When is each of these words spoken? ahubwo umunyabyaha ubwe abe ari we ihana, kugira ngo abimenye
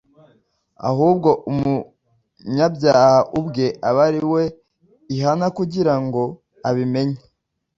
ahubwo 0.89 1.29
umunyabyaha 1.51 3.19
ubwe 3.39 3.65
abe 3.87 4.01
ari 4.07 4.21
we 4.33 4.43
ihana, 5.15 5.47
kugira 5.57 5.93
ngo 6.03 6.21
abimenye 6.69 7.21